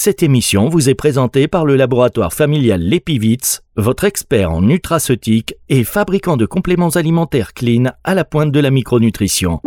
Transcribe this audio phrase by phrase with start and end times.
[0.00, 5.82] Cette émission vous est présentée par le laboratoire familial Lepivitz, votre expert en nutraceutique et
[5.82, 9.60] fabricant de compléments alimentaires clean à la pointe de la micronutrition.«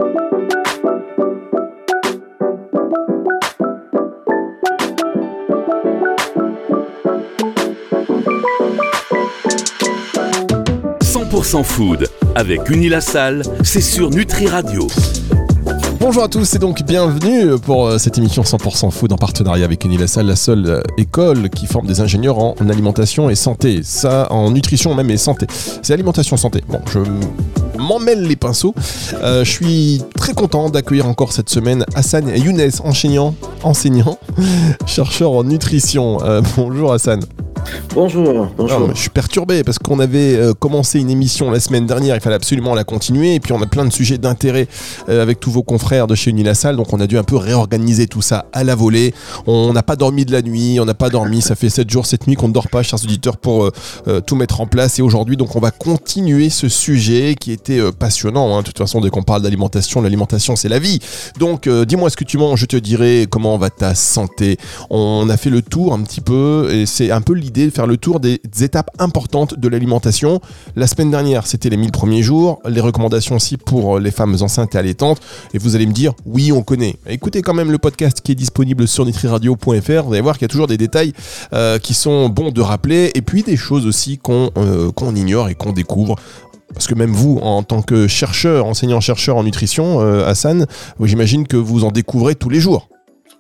[11.01, 14.87] 100% food avec Unilassal, c'est sur Nutri Radio.
[16.11, 19.85] Bonjour à tous et donc bienvenue pour euh, cette émission 100% Food en partenariat avec
[19.85, 23.79] Unilassal, la seule euh, école qui forme des ingénieurs en alimentation et santé.
[23.81, 25.47] Ça, en nutrition même et santé.
[25.81, 26.65] C'est alimentation santé.
[26.67, 26.99] Bon, je
[27.79, 28.75] m'en mêle les pinceaux.
[29.23, 33.33] Euh, je suis très content d'accueillir encore cette semaine Hassan Younes, enseignant,
[33.63, 34.19] enseignant,
[34.85, 36.17] chercheur en nutrition.
[36.57, 37.21] bonjour Hassan.
[37.93, 38.95] Bonjour, bonjour.
[38.95, 42.37] je suis perturbé parce qu'on avait euh, commencé une émission la semaine dernière, il fallait
[42.37, 44.69] absolument la continuer, et puis on a plein de sujets d'intérêt
[45.09, 48.07] euh, avec tous vos confrères de chez Unilassal, donc on a dû un peu réorganiser
[48.07, 49.13] tout ça à la volée.
[49.45, 52.05] On n'a pas dormi de la nuit, on n'a pas dormi, ça fait 7 jours,
[52.05, 53.69] 7 nuits qu'on ne dort pas, chers auditeurs, pour
[54.07, 57.81] euh, tout mettre en place, et aujourd'hui, donc on va continuer ce sujet qui était
[57.91, 58.61] passionnant, hein.
[58.61, 60.99] de toute façon, dès qu'on parle d'alimentation, l'alimentation c'est la vie.
[61.39, 64.57] Donc dis-moi ce que tu manges, je te dirai comment va ta santé.
[64.89, 67.87] On a fait le tour un petit peu, et c'est un peu l'idée de faire
[67.87, 70.41] le tour des étapes importantes de l'alimentation.
[70.75, 74.75] La semaine dernière, c'était les 1000 premiers jours, les recommandations aussi pour les femmes enceintes
[74.75, 75.19] et allaitantes.
[75.53, 76.95] Et vous allez me dire, oui, on connaît.
[77.07, 80.03] Écoutez quand même le podcast qui est disponible sur nutriradio.fr.
[80.03, 81.13] Vous allez voir qu'il y a toujours des détails
[81.53, 83.11] euh, qui sont bons de rappeler.
[83.15, 86.15] Et puis des choses aussi qu'on euh, qu'on ignore et qu'on découvre
[86.73, 90.65] parce que même vous, en tant que chercheur, enseignant-chercheur en nutrition, euh, Hassan,
[91.01, 92.87] j'imagine que vous en découvrez tous les jours.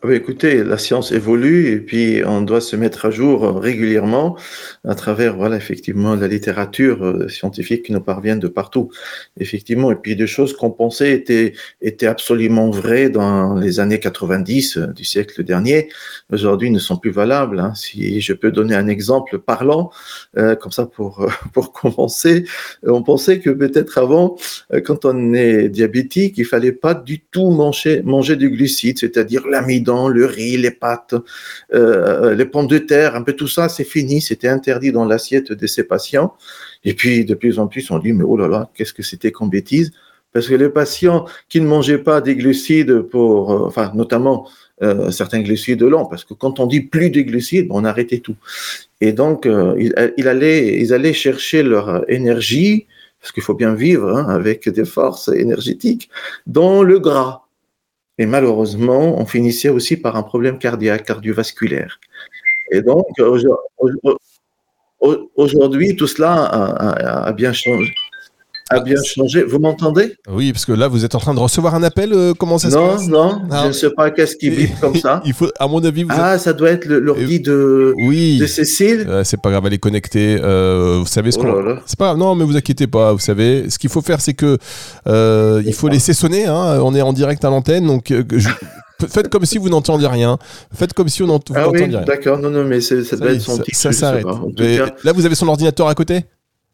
[0.03, 3.51] Ah oui, écoutez, la science évolue et puis on doit se mettre à jour euh,
[3.51, 4.35] régulièrement
[4.83, 8.89] à travers, voilà, effectivement, la littérature euh, scientifique qui nous parvient de partout.
[9.39, 14.77] Effectivement, et puis des choses qu'on pensait étaient, étaient absolument vraies dans les années 90
[14.77, 15.89] euh, du siècle dernier,
[16.33, 17.59] aujourd'hui ne sont plus valables.
[17.59, 17.73] Hein.
[17.75, 19.91] Si je peux donner un exemple parlant,
[20.33, 22.45] comme ça pour, pour commencer,
[22.81, 24.35] on pensait que peut-être avant,
[24.83, 29.90] quand on est diabétique, il fallait pas du tout manger, manger du glucide, c'est-à-dire l'amidon
[30.07, 31.15] le riz, les pâtes,
[31.73, 35.51] euh, les pommes de terre, un peu tout ça, c'est fini, c'était interdit dans l'assiette
[35.51, 36.33] de ces patients.
[36.83, 39.31] Et puis, de plus en plus, on dit, mais oh là là, qu'est-ce que c'était
[39.31, 39.91] comme bêtise?
[40.33, 44.47] Parce que les patients qui ne mangeaient pas des glucides pour, euh, enfin, notamment
[44.81, 48.35] euh, certains glucides lents, parce que quand on dit plus de glucides, on arrêtait tout.
[49.01, 49.47] Et donc,
[49.77, 52.87] ils, allaient, ils allaient chercher leur énergie,
[53.19, 56.09] parce qu'il faut bien vivre hein, avec des forces énergétiques,
[56.47, 57.43] dans le gras.
[58.17, 61.99] Et malheureusement, on finissait aussi par un problème cardiaque, cardiovasculaire.
[62.71, 63.05] Et donc,
[64.99, 67.93] aujourd'hui, tout cela a bien changé
[68.71, 69.43] a bien changé.
[69.43, 70.15] Vous m'entendez?
[70.29, 72.13] Oui, parce que là, vous êtes en train de recevoir un appel.
[72.13, 73.07] Euh, comment ça se passe?
[73.07, 75.21] Non, non, je ne sais pas qu'est-ce qui bip comme ça.
[75.25, 78.37] Il faut, à mon avis, vous ah, ça doit être l'ordi de, oui.
[78.37, 79.05] de Cécile.
[79.07, 80.39] Euh, c'est pas grave, elle est connectée.
[80.41, 81.77] Euh, vous savez ce oh qu'on.
[81.85, 83.13] C'est pas grave, non, mais vous inquiétez pas.
[83.13, 84.57] Vous savez, ce qu'il faut faire, c'est que
[85.65, 86.45] il faut laisser sonner.
[86.45, 86.79] Hein.
[86.81, 88.13] On est en direct à l'antenne, donc.
[89.07, 90.37] faites comme si vous n'entendiez rien.
[90.73, 92.01] Faites comme si on n'entendait ah oui, rien.
[92.01, 94.25] D'accord, non, non, mais ça, doit être son ça, ça s'arrête.
[95.03, 96.25] Là, vous avez son ordinateur à côté?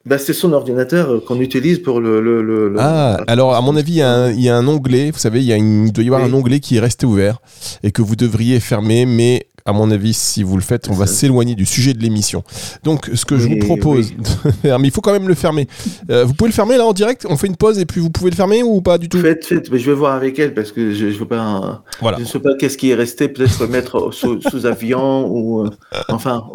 [0.07, 3.75] Bah, c'est son ordinateur euh, qu'on utilise pour le, le, le, Ah, alors à mon
[3.75, 5.57] avis, il y, a un, il y a un onglet, vous savez, il, y a
[5.57, 7.39] il doit y avoir un onglet qui est resté ouvert
[7.83, 11.05] et que vous devriez fermer, mais à mon avis, si vous le faites, on va
[11.05, 12.43] s'éloigner du sujet de l'émission.
[12.83, 14.13] Donc, ce que je vous propose
[14.63, 15.67] mais il faut quand même le fermer.
[16.09, 17.25] Euh, vous pouvez le fermer là en direct?
[17.29, 19.19] On fait une pause et puis vous pouvez le fermer ou pas du tout?
[19.19, 19.69] Faites, faites.
[19.69, 21.83] Mais je vais voir avec elle parce que je veux pas.
[21.99, 22.17] Voilà.
[22.17, 23.27] Je ne sais pas qu'est-ce qui est resté.
[23.27, 25.69] Peut-être mettre sous, avion ou euh,
[26.07, 26.45] enfin.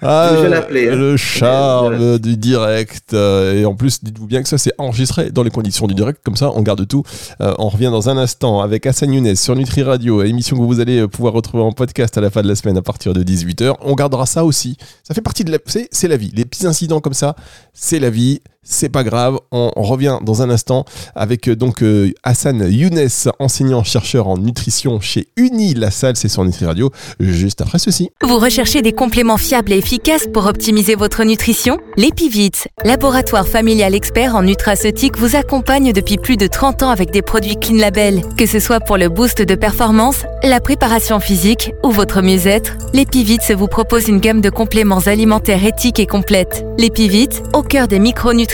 [0.00, 0.88] Ah, je vais l'appeler.
[0.88, 0.96] Hein.
[0.96, 3.12] Le charme du direct.
[3.12, 6.20] Euh, et en plus, dites-vous bien que ça c'est enregistré dans les conditions du direct.
[6.24, 7.02] Comme ça, on garde tout.
[7.40, 11.06] on revient dans un instant avec Hassan Younes sur Nutri Radio, émission que vous allez
[11.06, 13.76] pouvoir retrouver en podcast à la fin la semaine à partir de 18h.
[13.80, 14.76] On gardera ça aussi.
[15.02, 15.58] Ça fait partie de la...
[15.90, 16.30] C'est la vie.
[16.34, 17.36] Les petits incidents comme ça,
[17.72, 19.38] c'est la vie c'est pas grave.
[19.52, 20.84] On, revient dans un instant
[21.14, 26.44] avec euh, donc euh, Hassan Younes, enseignant-chercheur en nutrition chez Uni La Salle, c'est sur
[26.44, 26.90] Nutri Radio,
[27.20, 28.10] juste après ceci.
[28.22, 31.78] Vous recherchez des compléments fiables et efficaces pour optimiser votre nutrition?
[31.96, 32.50] L'Epivit,
[32.84, 37.56] laboratoire familial expert en nutraceutique, vous accompagne depuis plus de 30 ans avec des produits
[37.56, 38.22] Clean Label.
[38.36, 43.38] Que ce soit pour le boost de performance, la préparation physique ou votre mieux-être, l'Epivit
[43.56, 46.64] vous propose une gamme de compléments alimentaires éthiques et complètes.
[46.78, 47.98] L'Epivit, au cœur des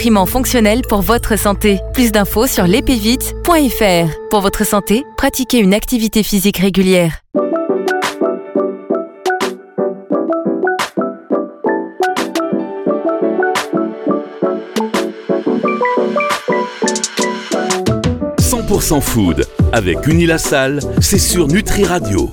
[0.03, 1.79] micronutriments fonctionnel pour votre santé.
[1.93, 4.11] Plus d'infos sur l'épivite.fr.
[4.31, 7.21] Pour votre santé, pratiquez une activité physique régulière.
[18.41, 22.29] «100% food avec Unilassal, c'est sur Nutri Radio.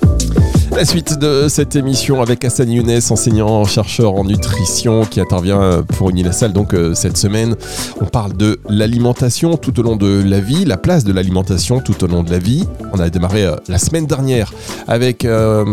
[0.80, 6.08] La suite de cette émission avec Hassan Younes, enseignant chercheur en nutrition qui intervient pour
[6.08, 7.54] Unilassal donc euh, cette semaine.
[8.00, 12.02] On parle de l'alimentation tout au long de la vie, la place de l'alimentation tout
[12.02, 12.66] au long de la vie.
[12.94, 14.54] On a démarré euh, la semaine dernière
[14.88, 15.66] avec euh,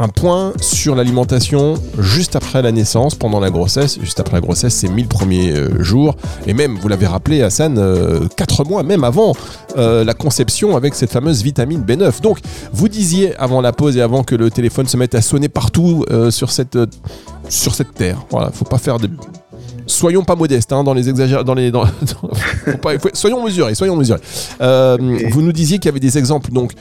[0.00, 3.98] un point sur l'alimentation juste après la naissance, pendant la grossesse.
[4.00, 6.16] Juste après la grossesse, c'est 1000 premiers jours.
[6.46, 7.80] Et même, vous l'avez rappelé, Hassan,
[8.36, 9.34] 4 mois, même avant
[9.76, 12.20] la conception avec cette fameuse vitamine B9.
[12.20, 12.38] Donc,
[12.72, 16.04] vous disiez avant la pause et avant que le téléphone se mette à sonner partout
[16.10, 16.86] euh, sur, cette, euh,
[17.48, 18.24] sur cette terre.
[18.30, 19.08] Voilà, faut pas faire des.
[19.86, 21.44] Soyons pas modestes hein, dans les exagérations.
[21.44, 21.84] Dans les, dans,
[23.14, 24.20] soyons mesurés, soyons mesurés.
[24.60, 24.96] Euh,
[25.30, 26.72] vous nous disiez qu'il y avait des exemples donc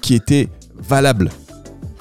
[0.00, 0.48] qui étaient
[0.88, 1.30] valables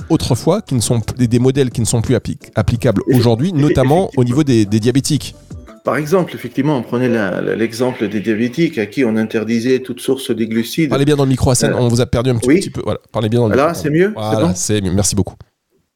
[0.10, 2.16] autrefois, qui ne sont des, modèles qui ne sont plus
[2.56, 5.36] applicables aujourd'hui, notamment au niveau des, diabétiques.
[5.84, 7.10] Par exemple, effectivement, on prenait
[7.56, 10.90] l'exemple des diabétiques à qui on interdisait toute source de glucides.
[10.90, 12.82] Parlez bien dans le micro, Hassan, on vous a perdu un petit, peu.
[12.84, 14.92] Voilà, parlez bien dans le Là, c'est mieux Voilà, c'est mieux.
[14.92, 15.36] Merci beaucoup.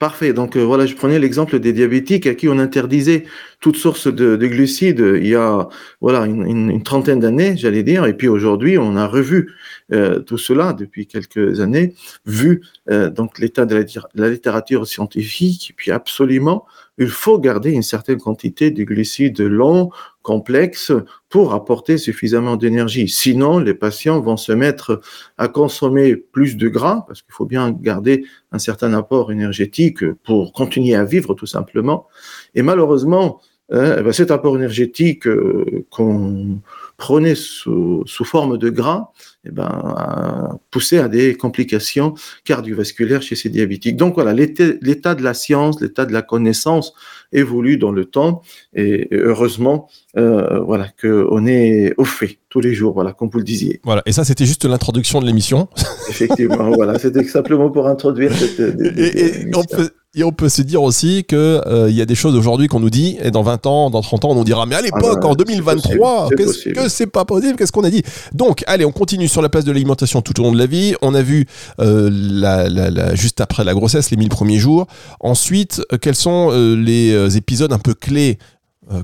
[0.01, 0.33] Parfait.
[0.33, 3.25] Donc euh, voilà, je prenais l'exemple des diabétiques à qui on interdisait
[3.59, 5.69] toute source de, glucides il y a
[6.01, 8.07] voilà une, trentaine d'années, j'allais dire.
[8.07, 9.53] Et puis aujourd'hui, on a revu
[9.91, 11.93] euh, tout cela depuis quelques années,
[12.25, 15.69] vu euh, donc l'état de la, littérature scientifique.
[15.69, 16.65] Et puis absolument,
[16.97, 20.91] il faut garder une certaine quantité de glucides longs, complexes,
[21.29, 23.07] pour apporter suffisamment d'énergie.
[23.07, 25.01] Sinon, les patients vont se mettre
[25.37, 30.53] à consommer plus de gras, parce qu'il faut bien garder un certain apport énergétique pour
[30.53, 32.07] continuer à vivre tout simplement.
[32.53, 33.41] Et malheureusement,
[33.71, 36.59] hein, eh ben, cet apport énergétique euh, qu'on
[37.01, 39.09] prenait sous, sous, forme de gras,
[39.43, 42.13] eh ben, a poussé à des complications
[42.45, 43.97] cardiovasculaires chez ces diabétiques.
[43.97, 46.93] Donc voilà, l'état de la science, l'état de la connaissance
[47.33, 48.43] évolue dans le temps
[48.75, 53.43] et heureusement, euh, voilà, qu'on est au fait tous les jours, voilà, comme vous le
[53.43, 53.81] disiez.
[53.83, 55.69] Voilà, et ça, c'était juste l'introduction de l'émission.
[56.07, 58.59] Effectivement, voilà, c'était simplement pour introduire cette.
[58.97, 62.15] et, on peut, et, on peut, se dire aussi qu'il euh, il y a des
[62.15, 64.65] choses aujourd'hui qu'on nous dit, et dans 20 ans, dans 30 ans, on nous dira,
[64.65, 68.03] mais à l'époque, ah en 2023, qu'est-ce que c'est pas possible, qu'est-ce qu'on a dit?
[68.33, 70.95] Donc, allez, on continue sur la place de l'alimentation tout au long de la vie.
[71.01, 71.45] On a vu
[71.79, 74.87] euh, la, la, juste après la grossesse, les 1000 premiers jours.
[75.19, 78.37] Ensuite, euh, quels sont euh, les épisodes un peu clés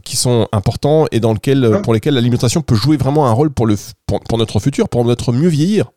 [0.04, 3.66] qui sont importants et dans lequel, pour lesquels l'alimentation peut jouer vraiment un rôle pour,
[3.66, 3.76] le,
[4.06, 5.92] pour, notre futur, pour notre mieux vieillir?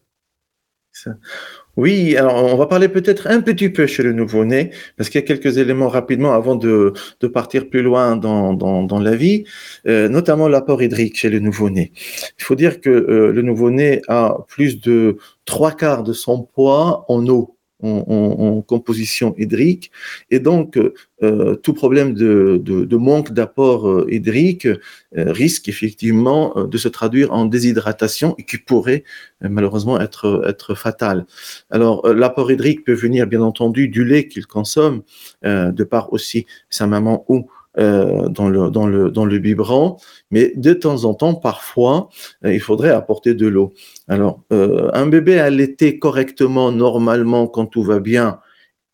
[1.76, 5.24] Oui, alors on va parler peut-être un petit peu chez le nouveau-né, parce qu'il y
[5.24, 6.94] a quelques éléments rapidement avant de,
[7.32, 9.44] partir plus loin dans, dans, dans la vie,
[9.86, 11.92] euh, notamment l'apport hydrique chez le nouveau-né.
[12.38, 17.04] Il faut dire que euh, le nouveau-né a plus de trois quarts de son poids
[17.08, 19.90] en eau en, composition hydrique.
[20.30, 20.78] Et donc,
[21.22, 24.78] euh, tout problème de, de, manque d'apport euh, hydrique euh,
[25.14, 29.04] risque effectivement de se traduire en déshydratation et qui pourrait
[29.40, 31.26] malheureusement être, être fatal.
[31.70, 35.02] Alors, l'apport hydrique peut venir bien entendu du lait qu'il consomme,
[35.42, 37.46] de par aussi sa maman ou
[37.78, 39.96] euh, dans, le, dans, le, dans le biberon,
[40.32, 42.08] mais de temps en temps, parfois,
[42.44, 43.72] euh, il faudrait apporter de l'eau.
[44.08, 48.40] Alors, euh, un bébé allaité correctement, normalement, quand tout va bien,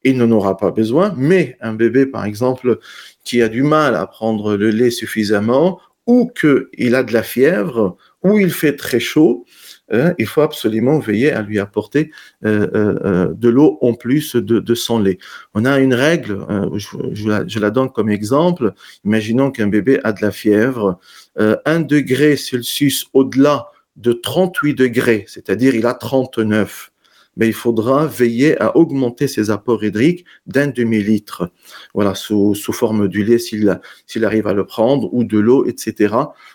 [0.04, 2.78] il n'en aura pas besoin, mais un bébé, par exemple,
[3.24, 7.96] qui a du mal à prendre le lait suffisamment, ou qu'il a de la fièvre,
[8.22, 9.44] ou il fait très chaud,
[9.92, 12.10] Hein, il faut absolument veiller à lui apporter
[12.44, 15.18] euh, euh, euh, de l'eau en plus de, son lait.
[15.54, 16.44] On a une règle,
[16.74, 18.74] je, la, donne comme exemple.
[19.04, 20.98] Imaginons qu'un bébé a de la fièvre,
[21.36, 26.90] 1 degré Celsius au-delà de 38 degrés, c'est-à-dire il a 39
[27.36, 31.50] mais il faudra veiller à augmenter ses apports hydriques d'un demi-litre,
[31.94, 35.66] voilà, sous, sous forme du lait s'il s'il arrive à le prendre, ou de l'eau,
[35.66, 36.14] etc.,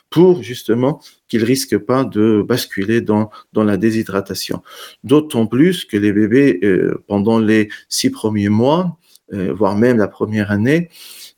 [0.10, 4.62] pour justement qu'il risque pas de basculer dans, dans la déshydratation.
[5.04, 8.98] D'autant plus que les bébés, euh, pendant les six premiers mois,
[9.34, 10.90] euh, voire même la première année,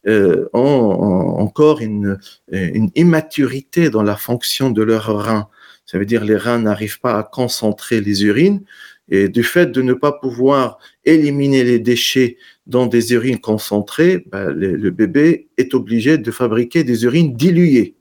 [0.07, 2.17] euh, ont, encore une,
[2.51, 5.47] une immaturité dans la fonction de leurs reins.
[5.85, 8.63] Ça veut dire les reins n'arrivent pas à concentrer les urines,
[9.10, 14.50] et du fait de ne pas pouvoir éliminer les déchets dans des urines concentrées, ben,
[14.51, 17.95] le, bébé est obligé de fabriquer des urines diluées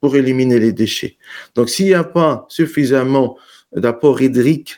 [0.00, 1.16] pour éliminer les déchets.
[1.54, 3.36] Donc s'il n'y a pas suffisamment
[3.74, 4.76] d'apport hydrique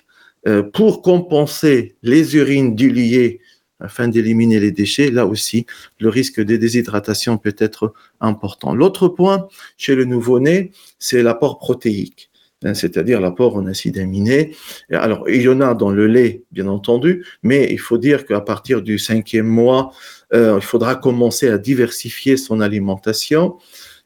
[0.48, 3.40] euh, pour compenser les urines diluées
[3.80, 5.66] afin d'éliminer les déchets, là aussi,
[5.98, 8.74] le risque de déshydratation peut être important.
[8.74, 12.29] L'autre point chez le nouveau-né, c'est l'apport protéique.
[12.62, 14.54] Hein, c'est-à-dire l'apport en acides aminés.
[14.92, 18.42] Alors, il y en a dans le lait, bien entendu, mais il faut dire qu'à
[18.42, 19.92] partir du cinquième mois,
[20.34, 23.56] euh, il faudra commencer à diversifier son alimentation.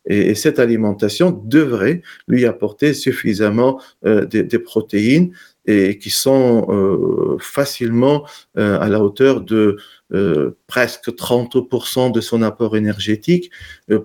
[0.06, 5.32] Et, cette alimentation devrait lui apporter suffisamment euh, des, protéines
[5.66, 8.26] et qui sont euh, facilement
[8.58, 9.78] euh, à la hauteur de
[10.12, 13.50] euh, presque 30% de son apport énergétique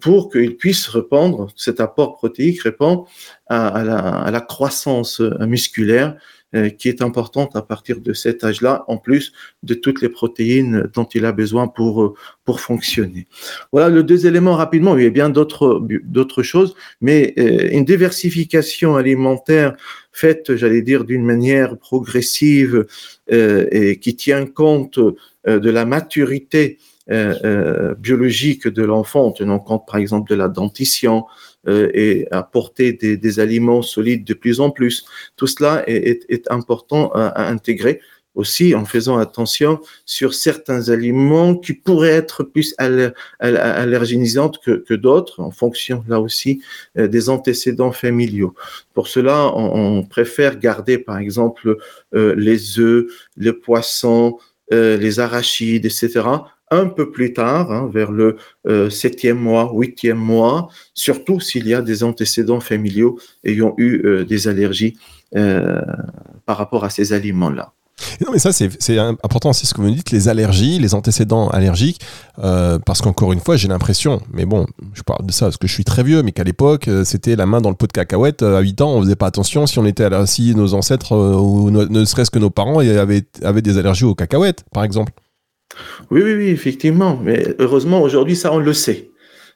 [0.02, 3.06] pour qu'il puisse répondre, cet apport protéique répond
[3.48, 6.39] à, la, croissance musculaire euh,
[6.78, 11.06] qui est importante à partir de cet âge-là, en plus de toutes les protéines dont
[11.06, 12.14] il a besoin pour, euh,
[12.44, 13.28] pour fonctionner.
[13.72, 14.98] Voilà le deux éléments rapidement.
[14.98, 19.76] Il y a bien d'autres, d'autres choses, mais euh, une diversification alimentaire
[20.12, 22.86] faite, j'allais dire, d'une manière progressive
[23.30, 25.00] et qui tient compte
[25.46, 31.26] de la maturité biologique de l'enfant, en tenant compte par exemple de la dentition,
[31.68, 35.06] euh, et apporter des, des, aliments solides de plus en plus.
[35.36, 38.00] Tout cela est, est, important à, intégrer
[38.34, 42.74] aussi en faisant attention sur certains aliments qui pourraient être plus
[43.40, 46.62] allergénisantes que, que d'autres, en fonction là aussi
[46.98, 48.54] euh, des antécédents familiaux.
[48.94, 51.76] Pour cela, on, on préfère garder par exemple
[52.14, 54.38] euh, les œufs, le poisson,
[54.72, 56.22] euh, les arachides, etc
[56.72, 61.74] un peu plus tard, hein, vers le euh, septième mois, huitième mois, surtout s'il y
[61.74, 64.98] a des antécédents familiaux ayant eu euh, des allergies
[65.36, 65.82] euh,
[66.46, 67.74] par rapport à ces aliments-là.
[68.26, 71.50] Non, mais ça, c'est important aussi ce que vous me dites, les allergies, les antécédents
[71.50, 72.00] allergiques,
[72.38, 75.74] parce qu'encore une fois, j'ai l'impression, mais bon, je parle de ça parce que je
[75.74, 78.42] suis très vieux, mais qu'à l'époque, c'était la main dans le pot de cacahuètes.
[78.42, 82.06] À 8 ans, on faisait pas attention si on était si nos ancêtres, ou ne
[82.06, 85.12] serait-ce que nos parents, avaient, avaient des allergies aux cacahuètes, par exemple.
[86.12, 87.18] Oui, oui, oui, effectivement.
[87.24, 89.10] Mais heureusement, aujourd'hui, ça, on le sait.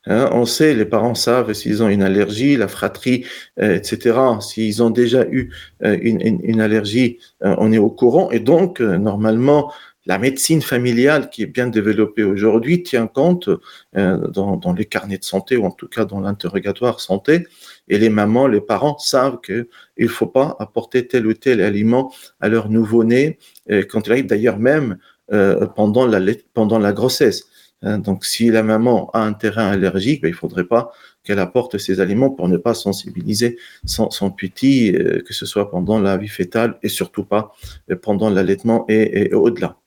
[0.06, 3.26] Hein, on sait, les parents savent s'ils ont une allergie, la fratrie,
[3.62, 4.18] euh, etc.
[4.42, 5.54] S'ils ont déjà eu
[5.84, 8.30] euh, une, allergie, euh, on est au courant.
[8.32, 9.72] Et donc, normalement,
[10.06, 13.50] la médecine familiale qui est bien développée aujourd'hui tient compte
[13.94, 17.48] dans, dans, les carnets de santé ou en tout cas dans l'interrogatoire santé.
[17.88, 19.66] Et les mamans, les parents savent qu'il
[19.98, 23.40] ne faut pas apporter tel ou tel aliment à leur nouveau-né
[23.70, 24.98] quand il arrive d'ailleurs même
[25.34, 26.20] euh, pendant, la,
[26.54, 27.46] pendant la grossesse.
[27.82, 30.92] Hein, donc, si la maman a un terrain allergique, ben, il ne faudrait pas
[31.24, 35.72] qu'elle apporte ces aliments pour ne pas sensibiliser son, son petit, euh, que ce soit
[35.72, 37.52] pendant la vie fétale et surtout pas
[37.90, 39.78] euh, pendant l'allaitement et, au-delà.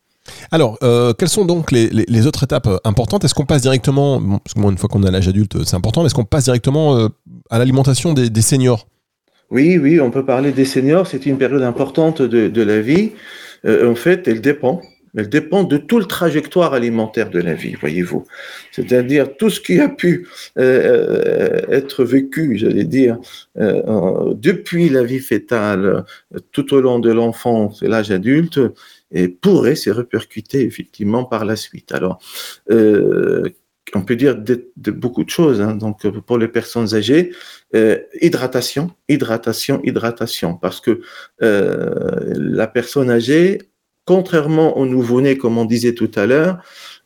[0.50, 0.80] Alors,
[1.16, 3.24] quelles sont donc les, les, autres étapes importantes?
[3.24, 6.00] Est-ce qu'on passe directement, parce que moi, une fois qu'on a l'âge adulte, c'est important,
[6.00, 7.08] mais est-ce qu'on passe directement
[7.48, 8.88] à l'alimentation des, des, seniors?
[9.50, 11.06] Oui, oui, on peut parler des seniors.
[11.06, 13.12] C'est une période importante de, de la vie.
[13.64, 14.82] en fait, elle dépend
[15.16, 18.24] elle dépend de tout le trajectoire alimentaire de la vie, voyez-vous.
[18.70, 23.18] C'est-à-dire tout ce qui a pu euh, être vécu, j'allais dire,
[23.58, 26.04] euh, depuis la vie fétale,
[26.52, 28.60] tout au long de l'enfance et l'âge adulte,
[29.10, 31.92] et pourrait se répercuter effectivement par la suite.
[31.92, 32.18] Alors,
[32.70, 33.48] euh,
[33.94, 34.36] on peut dire
[34.76, 35.60] beaucoup de choses.
[35.60, 35.76] Hein.
[35.76, 37.32] Donc, pour les personnes âgées,
[38.20, 41.00] hydratation, hydratation, hydratation, parce que
[41.38, 43.60] la personne âgée
[44.06, 46.62] contrairement au nouveau-né, comme on disait tout à l'heure,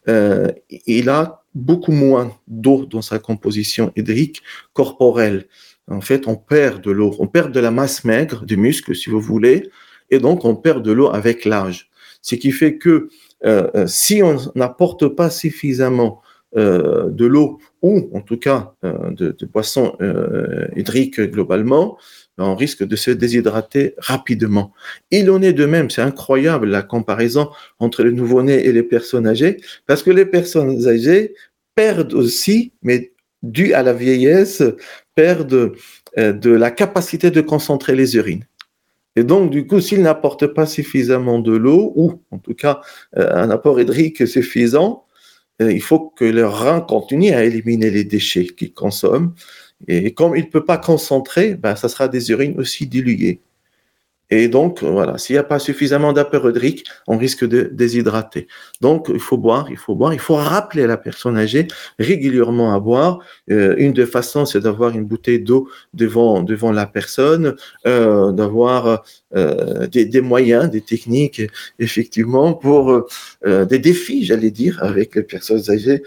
[0.08, 0.48] euh,
[0.86, 4.42] il a beaucoup moins d'eau dans sa composition hydrique
[4.72, 5.46] corporelle.
[5.88, 9.10] En fait, on perd de l'eau, on perd de la masse maigre, du muscle, si
[9.10, 9.70] vous voulez,
[10.10, 11.90] et donc on perd de l'eau avec l'âge.
[12.22, 13.08] Ce qui fait que
[13.44, 19.46] euh, euh, si on n'apporte pas suffisamment de l'eau ou en tout cas de, de
[19.46, 19.96] boissons
[20.74, 21.96] hydriques globalement,
[22.40, 24.72] on risque de se déshydrater rapidement.
[25.10, 29.26] Il en est de même, c'est incroyable la comparaison entre les nouveau-nés et les personnes
[29.26, 31.34] âgées, parce que les personnes âgées
[31.74, 34.62] perdent aussi, mais dû à la vieillesse,
[35.14, 35.72] perdent
[36.18, 38.44] euh, de la capacité de concentrer les urines.
[39.16, 42.80] Et donc, du coup, s'ils n'apportent pas suffisamment de l'eau, ou en tout cas
[43.16, 45.04] euh, un apport hydrique suffisant,
[45.60, 49.34] euh, il faut que leur rein continue à éliminer les déchets qu'ils consomment.
[49.88, 53.40] Et comme il ne peut pas concentrer, ben, ça sera des urines aussi diluées.
[54.30, 58.46] Et donc, voilà, s'il n'y a pas suffisamment d'apport hydrique, on risque de déshydrater.
[58.80, 61.66] Donc, il faut boire, il faut boire, il faut rappeler à la personne âgée
[61.98, 63.18] régulièrement à boire.
[63.50, 67.56] Euh, une des façons, c'est d'avoir une bouteille d'eau devant, devant la personne,
[67.86, 69.02] euh, d'avoir
[69.34, 71.42] euh, des, des, moyens, des techniques,
[71.80, 73.08] effectivement, pour
[73.44, 76.02] des défis, j'allais dire, avec les personnes âgées.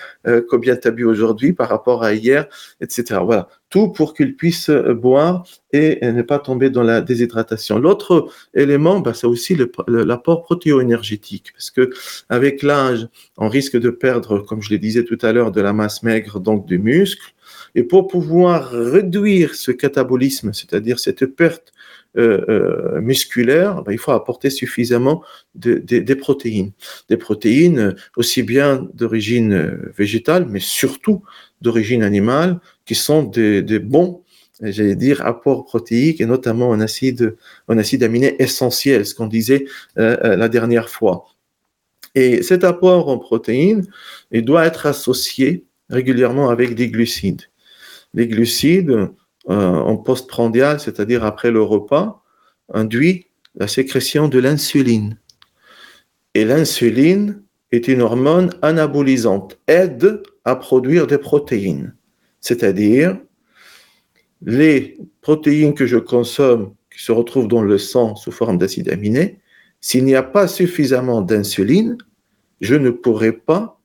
[0.50, 2.48] Combien tu as bu aujourd'hui par rapport à hier,
[2.80, 3.20] etc.
[3.24, 7.80] Voilà tout pour qu'ils puissent euh, boire et ne pas tomber dans la déshydratation.
[7.80, 11.90] L'autre élément, bah, c'est aussi l'apport protéo-énergétique, parce que
[12.30, 15.74] avec l'âge, on risque de perdre, comme je le disais tout à l'heure, de la
[15.74, 17.34] masse maigre, donc du muscle.
[17.76, 21.74] Et pour pouvoir réduire ce catabolisme, c'est-à-dire cette perte
[22.16, 25.24] euh, euh, musculaire, bah, il faut apporter suffisamment
[25.56, 26.72] de, des protéines.
[27.10, 31.24] Des protéines aussi bien d'origine végétale, mais surtout
[31.62, 34.22] d'origine animale, qui sont des, bons
[34.62, 37.36] j'allais dire, apport protéique et notamment un acide,
[37.68, 39.66] un acide aminé essentiel, ce qu'on disait
[39.96, 41.26] la dernière fois.
[42.16, 43.86] Et cet apport en protéines,
[44.32, 47.42] il doit être associé régulièrement avec des glucides.
[48.14, 49.10] Les glucides,
[49.48, 52.24] en postprandial, c'est-à-dire après le repas,
[52.74, 55.18] induit la sécrétion de l'insuline.
[56.34, 61.96] Et l'insuline est une hormone anabolisante, aide à produire des protéines.
[62.40, 63.18] C'est-à-dire,
[64.42, 69.40] les protéines que je consomme, qui se retrouvent dans le sang sous forme d'acide aminé,
[69.82, 71.98] s'il n'y a pas suffisamment d'insuline,
[72.62, 73.80] je ne pourrai pas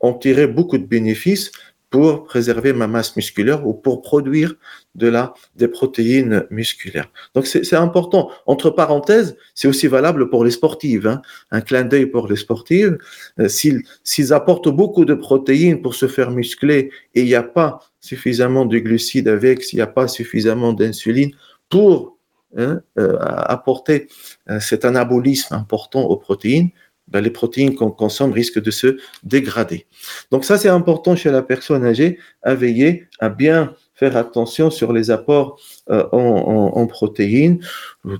[0.00, 1.52] en tirer beaucoup de bénéfices
[1.94, 4.56] pour préserver ma masse musculaire ou pour produire
[4.96, 7.08] de la, des protéines musculaires.
[7.36, 8.32] Donc c'est important.
[8.46, 11.06] Entre parenthèses, c'est aussi valable pour les sportives.
[11.06, 11.22] Hein.
[11.52, 12.98] Un clin d'œil pour les sportives.
[13.38, 17.78] Euh, s'ils apportent beaucoup de protéines pour se faire muscler et il n'y a pas
[18.00, 21.30] suffisamment de glucides avec, s'il n'y a pas suffisamment d'insuline
[21.68, 22.18] pour
[22.56, 24.08] hein, euh, apporter
[24.50, 26.70] euh, cet anabolisme important aux protéines,
[27.08, 29.86] ben, les protéines qu'on consomme risquent de se dégrader.
[30.30, 34.92] Donc ça, c'est important chez la personne âgée à veiller à bien faire attention sur
[34.92, 37.60] les apports euh, en, protéines,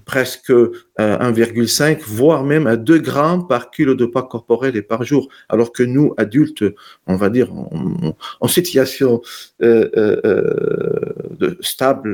[0.05, 5.05] presque 1,5, euh, voire même à 2 grammes par kilo de poids corporel et par
[5.05, 6.65] jour, alors que nous, adultes,
[7.07, 9.21] on va dire en, situation
[9.63, 10.21] euh,
[11.31, 11.59] de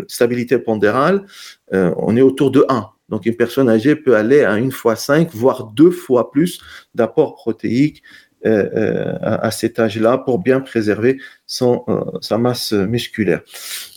[0.08, 1.26] stabilité pondérale,
[1.72, 2.88] on est autour de 1.
[3.10, 6.60] Donc, une personne âgée peut aller à une fois cinq, voire deux fois plus
[6.94, 8.02] d'apport protéique
[8.46, 13.42] euh, euh, à, cet âge-là pour bien préserver son, euh, sa masse musculaire.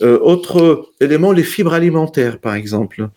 [0.02, 3.08] autre élément, les fibres alimentaires, par exemple.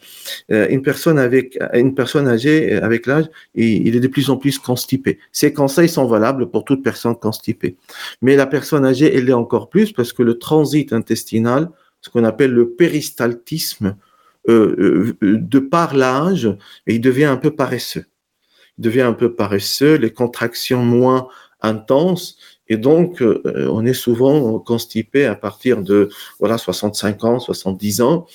[0.48, 3.26] une personne avec une personne âgée avec l'âge,
[3.56, 5.20] il, il, est de plus en plus constipé.
[5.34, 7.76] Ces conseils sont valables pour toute personne constipée.
[8.22, 12.24] Mais la personne âgée, elle l'est encore plus parce que le transit intestinal, ce qu'on
[12.24, 14.07] appelle le péristaltisme, euh, euh,
[14.48, 16.50] de par l'âge,
[16.88, 18.06] il devient un peu paresseux.
[18.78, 21.28] Il devient un peu paresseux, les contractions moins
[21.62, 22.38] intenses,
[22.70, 28.28] et donc euh, on est souvent constipé à partir de voilà 65 ans, 70 ans.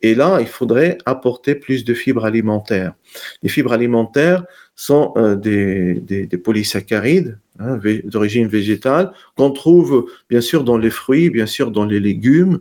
[0.00, 2.94] Et là, il faudrait apporter plus de fibres alimentaires.
[3.42, 10.64] Les fibres alimentaires sont des, des, des, polysaccharides hein, d'origine végétale qu'on trouve bien sûr
[10.64, 12.58] dans les fruits, bien sûr dans les légumes,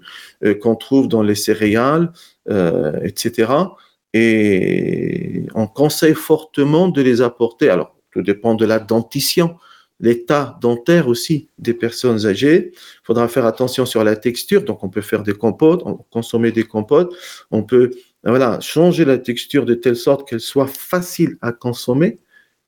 [0.62, 2.12] qu'on trouve dans les céréales,
[2.50, 3.52] euh, etc.
[4.14, 7.70] Et on conseille fortement de les apporter.
[7.70, 9.56] Alors, tout dépend de la dentition,
[10.00, 12.72] l'état dentaire aussi des personnes âgées.
[12.74, 14.64] Il faudra faire attention sur la texture.
[14.64, 17.16] Donc, on peut faire des compotes, consommer des compotes.
[17.50, 17.92] On peut
[18.24, 22.20] voilà, changer la texture de telle sorte qu'elle soit facile à consommer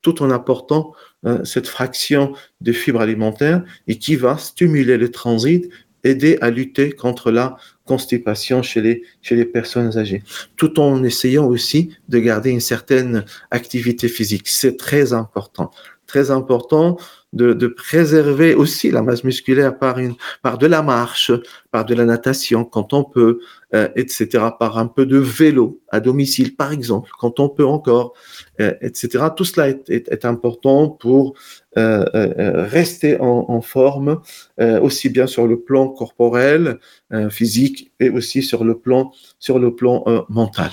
[0.06, 0.92] tout en apportant
[1.24, 5.68] euh, cette fraction de fibres alimentaires et qui va stimuler le transit,
[6.04, 10.22] aider à lutter contre la constipation chez les, chez les personnes âgées,
[10.56, 14.48] tout en essayant aussi de garder une certaine activité physique.
[14.48, 15.70] C'est très important.
[16.06, 16.98] Très important
[17.36, 19.98] de, préserver aussi la masse musculaire par,
[20.42, 21.30] par de la marche,
[21.70, 23.40] par de la natation quand on peut,
[23.74, 28.14] euh, etc., par un peu de vélo à domicile, par exemple, quand on peut encore,
[28.60, 29.26] euh, etc.
[29.36, 31.34] Tout cela est, est, important pour
[31.76, 32.04] euh,
[32.68, 34.20] rester en, en forme,
[34.58, 36.78] aussi bien sur le plan corporel,
[37.30, 40.70] physique, et aussi sur le plan, sur le plan mental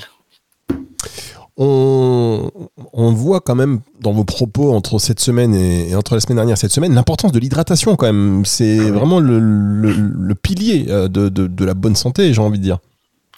[1.58, 6.54] on, voit quand même dans vos propos entre cette semaine et, entre la semaine dernière
[6.54, 8.44] et cette semaine l'importance de l'hydratation quand même.
[8.46, 12.80] C'est ah vraiment le, pilier euh, de, la bonne santé, j'ai envie de dire.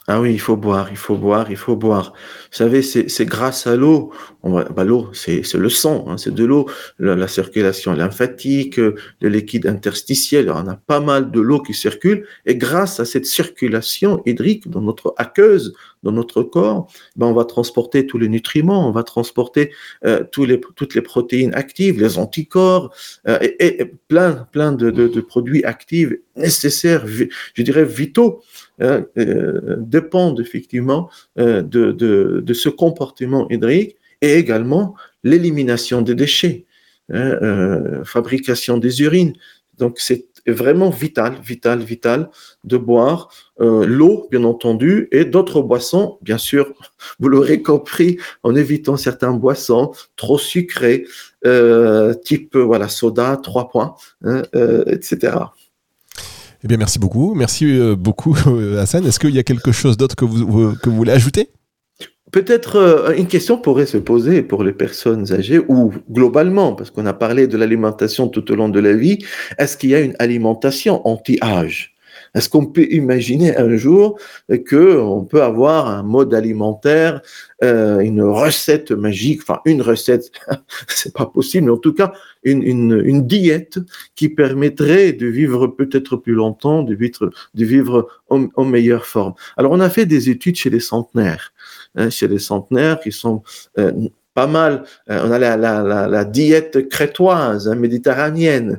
[0.07, 2.13] Ah oui, il faut boire, il faut boire, il faut boire.
[2.51, 4.11] Vous savez, c'est grâce à l'eau.
[4.43, 8.95] Bah, l'eau, c'est le sang, hein, c'est de l'eau, la, circulation lymphatique, le
[9.29, 10.51] liquide interstitiel.
[10.51, 14.81] on a pas mal de l'eau qui circule, et grâce à cette circulation hydrique dans
[14.81, 19.71] notre aqueuse, dans notre corps, ben on va transporter tous les nutriments, on va transporter
[20.05, 22.93] euh, tous les, toutes les protéines actives, les anticorps,
[23.27, 30.39] euh, et, plein, plein de, de, de produits actifs nécessaires, je dirais vitaux euh, dépendent
[30.39, 31.09] effectivement
[31.39, 36.65] euh, de, de, de, ce comportement hydrique et également l'élimination des déchets,
[37.09, 39.33] hein, euh, fabrication des urines.
[39.77, 42.29] Donc c'est vraiment vital, vital, vital
[42.63, 43.29] de boire
[43.61, 46.73] euh, l'eau, bien entendu, et d'autres boissons, bien sûr,
[47.19, 51.05] vous l'aurez compris, en évitant certains boissons trop sucrés,
[51.45, 55.37] euh, type voilà soda, trois points, hein, euh, etc.
[56.65, 57.35] Eh bien, merci beaucoup.
[57.35, 59.05] Merci euh, beaucoup, euh, Hassan.
[59.05, 61.49] Est-ce qu'il y a quelque chose d'autre que vous, voulez ajouter?
[62.31, 67.05] Peut-être euh, une question pourrait se poser pour les personnes âgées ou globalement, parce qu'on
[67.05, 69.19] a parlé de l'alimentation tout au long de la vie.
[69.59, 71.95] Est-ce qu'il y a une alimentation anti-âge?
[72.33, 74.19] Est-ce qu'on peut imaginer un jour
[74.65, 77.21] que on peut avoir un mode alimentaire,
[77.61, 80.31] une recette magique, enfin une recette,
[80.87, 82.11] c'est pas possible, mais en tout cas
[82.45, 83.79] une, une, une diète
[84.15, 89.33] qui permettrait de vivre peut-être plus longtemps, de vivre, de vivre en, meilleure forme.
[89.57, 91.53] Alors on a fait des études chez les centenaires,
[91.95, 93.43] hein, chez les centenaires qui sont
[93.77, 93.91] euh,
[94.35, 94.83] pas mal.
[95.09, 98.77] Euh, on a la, la, la, la diète crétoise, hein, méditerranéenne.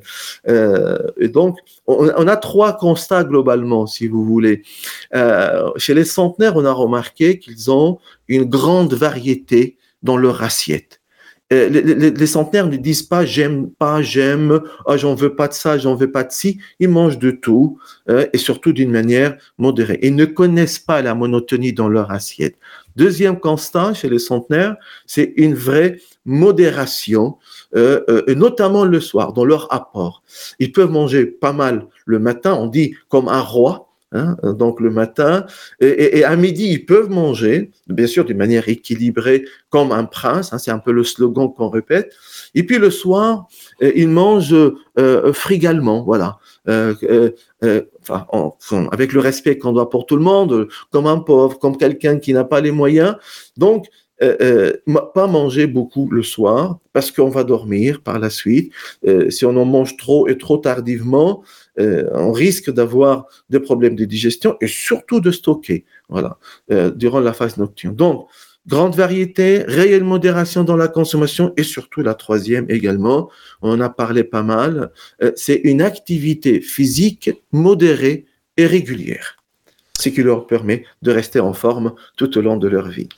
[0.48, 4.62] Euh, et donc, on, on, a trois constats globalement, si vous voulez.
[5.14, 7.98] Euh, chez les centenaires, on a remarqué qu'ils ont
[8.28, 10.95] une grande variété dans leur assiette.
[11.52, 15.78] Euh, les, centenaires ne disent pas j'aime pas, j'aime, ah, j'en veux pas de ça,
[15.78, 16.58] j'en veux pas de ci.
[16.80, 17.78] Ils mangent de tout
[18.08, 20.00] euh, et surtout d'une manière modérée.
[20.02, 22.56] Ils ne connaissent pas la monotonie dans leur assiette.
[22.96, 27.36] Deuxième constat chez les centenaires, c'est une vraie modération,
[27.76, 30.24] euh, notamment le soir, dans leur apport.
[30.58, 33.85] Ils peuvent manger pas mal le matin, on dit comme un roi,
[34.16, 35.44] Hein, donc le matin
[35.80, 40.58] et, à midi ils peuvent manger bien sûr d'une manière équilibrée comme un prince hein,
[40.58, 42.14] c'est un peu le slogan qu'on répète.
[42.54, 43.46] Et puis le soir
[43.82, 44.54] euh, ils mangent
[44.98, 46.38] euh, frigalement voilà.
[46.68, 46.94] Euh,
[47.62, 48.56] euh enfin en,
[48.92, 52.32] avec le respect qu'on doit pour tout le monde comme un pauvre comme quelqu'un qui
[52.32, 53.16] n'a pas les moyens.
[53.56, 53.86] Donc
[54.18, 58.72] pas manger beaucoup le soir parce qu'on va dormir par la suite.
[59.28, 61.42] si on en mange trop et trop tardivement,
[61.78, 66.38] euh, on risque d'avoir des problèmes de digestion et surtout de stocker, voilà,
[66.70, 67.94] euh, durant la phase nocturne.
[67.94, 68.28] Donc,
[68.66, 73.30] grande variété, réelle modération dans la consommation et surtout la troisième également,
[73.62, 74.90] on en a parlé pas mal,
[75.22, 79.35] euh, c'est une activité physique modérée et régulière
[79.98, 83.08] ce qui leur permet de rester en forme tout au long de leur vie.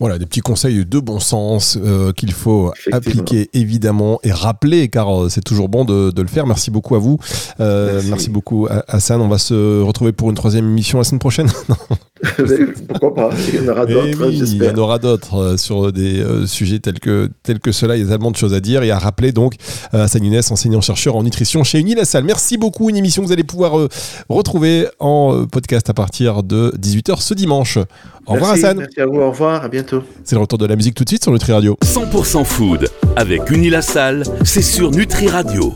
[0.00, 5.24] Voilà, des petits conseils de bon sens euh, qu'il faut appliquer évidemment et rappeler, car
[5.24, 6.46] euh, c'est toujours bon de, de, le faire.
[6.46, 7.18] Merci beaucoup à vous.
[7.60, 8.10] Euh, merci.
[8.10, 8.30] merci.
[8.30, 9.20] beaucoup Hassan.
[9.20, 11.50] On va se retrouver pour une troisième émission la semaine prochaine.
[12.88, 15.92] Pourquoi pas Il y en aura d'autres, oui, Il y en aura d'autres euh, sur
[15.92, 17.96] des euh, sujets tels que, tels que cela.
[17.96, 19.32] Il y a tellement de choses à dire et à rappeler.
[19.32, 19.54] Donc,
[19.94, 22.22] euh, Hassan Younes, enseignant-chercheur en nutrition chez Unilassal.
[22.22, 22.88] Merci beaucoup.
[22.88, 23.88] Une émission que vous allez pouvoir euh,
[24.28, 27.78] retrouver en podcast à partir de 18h ce dimanche.
[28.26, 28.78] Au revoir Hassan.
[28.78, 29.16] Merci à vous.
[29.20, 29.64] Au revoir.
[29.64, 30.04] À bientôt.
[30.22, 31.76] C'est le retour de la musique tout de suite sur Nutri Radio.
[31.84, 35.72] 100% food avec Unilassal, c'est sur Nutri Radio.